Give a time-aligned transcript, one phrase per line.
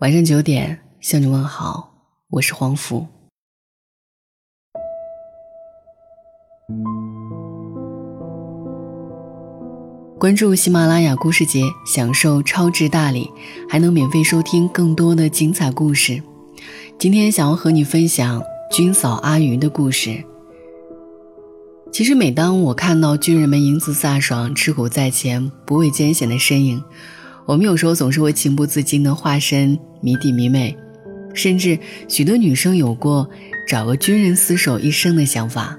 [0.00, 1.92] 晚上九点向你问好，
[2.30, 3.06] 我是黄福。
[10.18, 13.30] 关注喜马拉雅故事节，享受超值大礼，
[13.68, 16.22] 还能免费收听更多的精彩故事。
[16.98, 20.24] 今天想要和你分享军嫂阿云的故事。
[21.92, 26.82] 其实，每当我看到军人们英姿飒爽、吃苦在前、不畏艰险的身影，
[27.50, 30.78] 我们有时候总是会情不自禁地化身迷弟迷妹，
[31.34, 31.76] 甚至
[32.06, 33.28] 许多女生有过
[33.66, 35.76] 找个军人厮守一生的想法。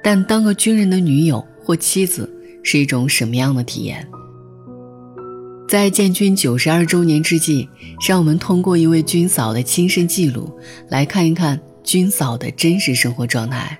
[0.00, 4.06] 但当个军人的女友或妻子是一种什么样的体验？
[5.68, 7.68] 在建军九十二周年之际，
[8.06, 10.56] 让我们通过一位军嫂的亲身记录，
[10.88, 13.76] 来看一看军嫂的真实生活状态。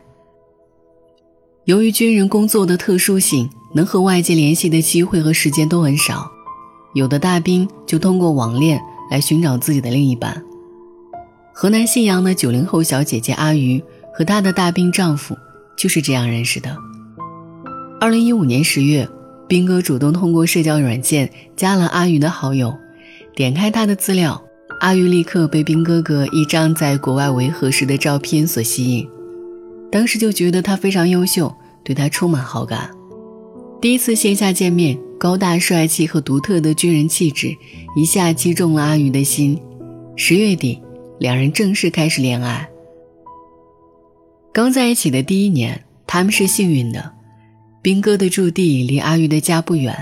[1.66, 6.28] 由于军人工作的特殊性，能和外界联系的机会和时间都很少。
[6.94, 8.80] 有的大兵就通过网恋
[9.10, 10.42] 来寻找自己的另一半。
[11.52, 13.82] 河南信阳的九零后小姐姐阿鱼
[14.14, 15.36] 和她的大兵丈夫
[15.76, 16.76] 就是这样认识的。
[18.00, 19.08] 二零一五年十月，
[19.46, 22.74] 兵哥主动通过社交软件加了阿鱼的好友，
[23.34, 24.42] 点开她的资料，
[24.80, 29.06] 阿鱼立刻被兵哥哥一张在国外维和时的照片所吸引，
[29.92, 32.90] 当时就觉得他非常优秀，对他充满好感。
[33.82, 34.98] 第一次线下见面。
[35.20, 37.54] 高大帅气和独特的军人气质，
[37.94, 39.60] 一下击中了阿鱼的心。
[40.16, 40.80] 十月底，
[41.18, 42.66] 两人正式开始恋爱。
[44.50, 47.12] 刚在一起的第一年，他们是幸运的，
[47.82, 49.94] 兵哥的驻地离阿鱼的家不远，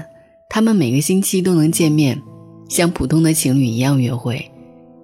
[0.49, 2.23] 他们每个星期都能见面，
[2.69, 4.49] 像普通的情侣一样约会，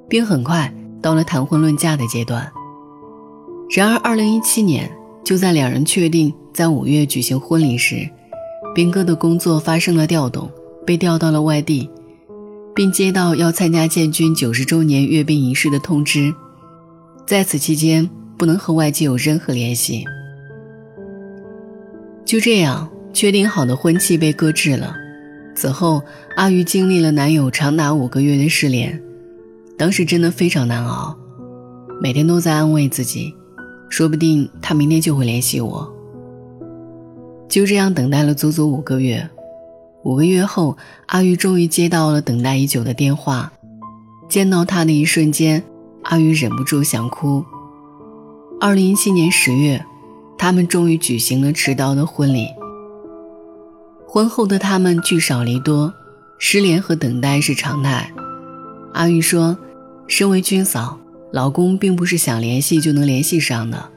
[0.08, 2.48] 并很快到了谈婚论嫁的阶段。
[3.68, 4.88] 然而，二零一七年，
[5.24, 8.08] 就在两人确定在五月举行婚礼时，
[8.75, 10.50] 兵哥的工作发生了调动，
[10.84, 11.89] 被调到了外地，
[12.75, 16.34] 并接到要参加建军九十周年阅兵仪式的通知，
[17.25, 20.05] 在此期间不能和外界有任何联系。
[22.25, 24.96] 就这样，确定好的婚期被搁置了。
[25.55, 26.02] 此后，
[26.34, 29.01] 阿鱼经历了男友长达五个月的失联，
[29.79, 31.17] 当时真的非常难熬，
[32.02, 33.33] 每天都在安慰自己，
[33.89, 35.93] 说不定他明天就会联系我。
[37.54, 39.30] 就这样等待了足足五个月，
[40.02, 40.76] 五个月后，
[41.06, 43.52] 阿玉终于接到了等待已久的电话。
[44.28, 45.62] 见到他的一瞬间，
[46.02, 47.44] 阿玉忍不住想哭。
[48.60, 49.86] 二零一七年十月，
[50.36, 52.48] 他们终于举行了迟到的婚礼。
[54.04, 55.94] 婚后的他们聚少离多，
[56.40, 58.12] 失联和等待是常态。
[58.94, 59.56] 阿玉说
[60.08, 60.98] ：“身为军嫂，
[61.30, 63.90] 老公并不是想联系就能联系上的，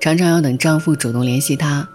[0.00, 1.88] 常常要等丈夫主动联系她。”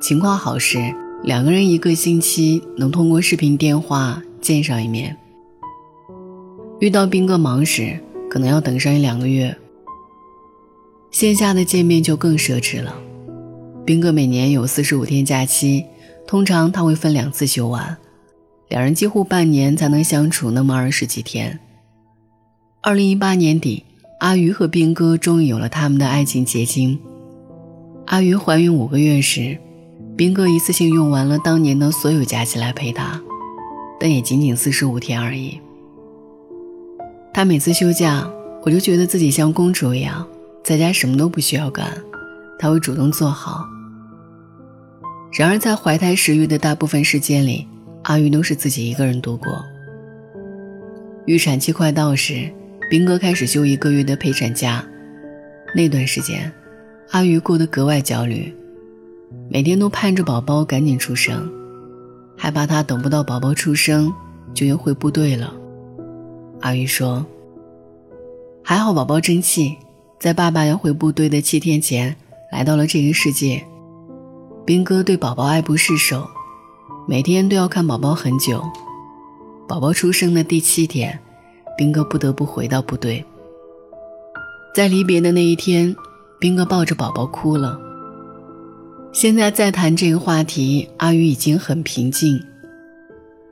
[0.00, 0.78] 情况好时，
[1.22, 5.14] 两个人一个星期能通过视频电话见上一面；
[6.80, 8.00] 遇到兵哥忙时，
[8.30, 9.54] 可能要等上一两个月。
[11.10, 12.94] 线下的见面就更奢侈了。
[13.84, 15.84] 兵哥每年有四十五天假期，
[16.26, 17.98] 通常他会分两次休完，
[18.68, 21.60] 两人几乎半年才能相处那么二十几天。
[22.80, 23.84] 二零一八年底，
[24.20, 26.98] 阿鱼和兵哥终于有了他们的爱情结晶。
[28.06, 29.58] 阿鱼怀孕五个月时。
[30.16, 33.20] 兵哥一次性用完了当年的所有假期来陪她，
[33.98, 35.58] 但也仅仅四十五天而已。
[37.32, 38.28] 他每次休假，
[38.62, 40.26] 我就觉得自己像公主一样，
[40.62, 41.86] 在家什么都不需要干，
[42.58, 43.64] 他会主动做好。
[45.32, 47.66] 然而在怀胎十月的大部分时间里，
[48.02, 49.64] 阿玉都是自己一个人度过。
[51.24, 52.50] 预产期快到时，
[52.90, 54.84] 兵哥开始休一个月的陪产假，
[55.74, 56.52] 那段时间，
[57.12, 58.52] 阿玉过得格外焦虑。
[59.48, 61.50] 每天都盼着宝宝赶紧出生，
[62.36, 64.12] 害怕他等不到宝宝出生
[64.54, 65.52] 就要回部队了。
[66.60, 67.24] 阿玉说
[68.62, 69.76] ：“还好宝宝争气，
[70.18, 72.14] 在爸爸要回部队的七天前
[72.52, 73.64] 来到了这个世界。
[74.64, 76.28] 兵哥对宝宝爱不释手，
[77.08, 78.62] 每天都要看宝宝很久。
[79.66, 81.18] 宝宝出生的第七天，
[81.76, 83.24] 兵哥不得不回到部队。
[84.74, 85.94] 在离别的那一天，
[86.38, 87.80] 兵哥抱着宝宝哭了。”
[89.12, 92.40] 现在再谈这个话题，阿宇已经很平静。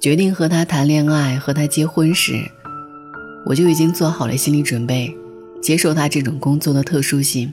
[0.00, 2.40] 决定和他谈恋爱、和他结婚时，
[3.44, 5.12] 我就已经做好了心理准备，
[5.60, 7.52] 接受他这种工作的特殊性。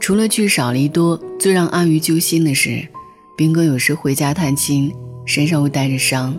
[0.00, 2.88] 除了聚少离多，最让阿鱼揪心的是，
[3.36, 4.90] 兵哥有时回家探亲，
[5.26, 6.34] 身上会带着伤。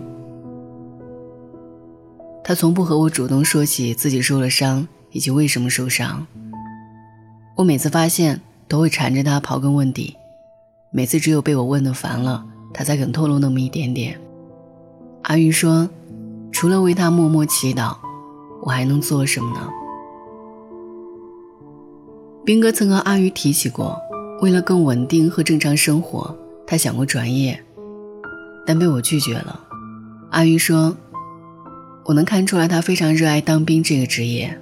[2.42, 6.26] 他从不和我主动说起自己受了伤以及为什么受伤。
[7.54, 8.40] 我每次发现。
[8.68, 10.14] 都会缠着他刨根问底，
[10.90, 12.44] 每次只有被我问的烦了，
[12.74, 14.20] 他才肯透露那么一点点。
[15.22, 15.88] 阿玉说，
[16.52, 17.96] 除了为他默默祈祷，
[18.62, 19.68] 我还能做什么呢？
[22.44, 23.98] 斌哥曾和阿玉提起过，
[24.40, 26.34] 为了更稳定和正常生活，
[26.66, 27.58] 他想过转业，
[28.66, 29.60] 但被我拒绝了。
[30.30, 30.94] 阿玉说
[32.04, 34.58] ：“我能看出来，他非常热爱当兵这个职业，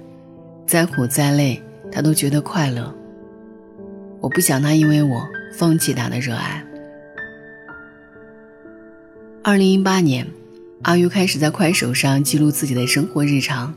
[0.65, 1.61] 再苦再累，
[1.91, 2.93] 他都觉得快乐。
[4.27, 6.61] 我不想他因为我放弃他的热爱。”
[9.41, 10.27] 二零一八年，
[10.81, 13.73] 阿玉开始在快手上记录自己的生活日常。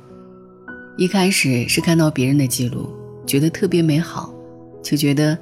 [0.96, 2.92] 一开始是看到别人的记录，
[3.24, 4.34] 觉得特别美好，
[4.82, 5.38] 就觉得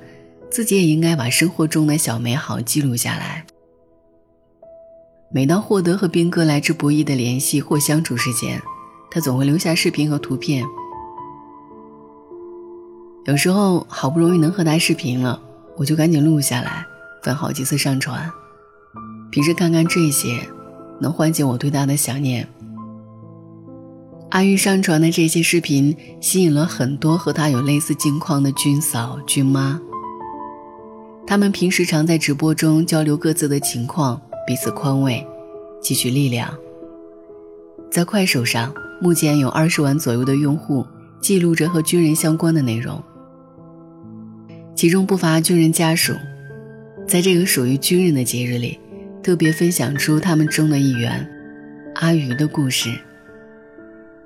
[0.50, 3.46] 自己也应该把生活中的小美好记录下来。
[5.30, 8.60] 每当获得和斌哥来之不易的联系或相处时间，
[9.10, 10.62] 他总会留下视频和图片。
[13.28, 15.38] 有时候好不容易能和他视频了，
[15.76, 16.86] 我就赶紧录下来，
[17.22, 18.32] 分好几次上传。
[19.30, 20.40] 平时看看这些，
[20.98, 22.48] 能缓解我对他的想念。
[24.30, 29.78] 阿玉上传的这些视频吸引了很多和他有类似境况的军嫂、军妈。
[31.26, 35.22] 他们平时常在直播中交流各自的情况，彼此宽慰，
[35.82, 36.48] 汲取力量。
[37.90, 38.72] 在快手上，
[39.02, 40.86] 目前有二十万左右的用户
[41.20, 43.02] 记录着和军人相关的内容，
[44.78, 46.14] 其中不乏军人家属。
[47.04, 48.78] 在这个属于军人的节日里。
[49.20, 51.28] 特别分享出他们中的一员，
[51.96, 52.96] 阿鱼的故事。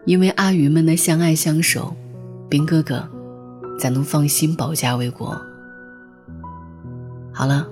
[0.04, 1.96] 因为阿鱼们的相爱相守，
[2.49, 3.08] 兵哥哥
[3.81, 5.34] 才能放心保家卫国。
[7.32, 7.66] 好了，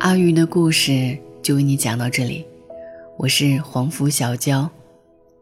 [0.00, 2.44] 阿鱼的故事就为你讲到这里。
[3.16, 4.68] 我是黄福小娇，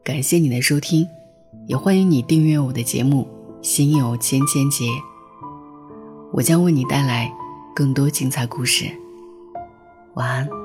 [0.05, 1.09] 感谢你的收听，
[1.67, 3.27] 也欢迎你订阅我的节目
[3.67, 4.85] 《心有千千结》，
[6.33, 7.33] 我将为你带来
[7.75, 8.91] 更多精彩故事。
[10.15, 10.58] 晚安。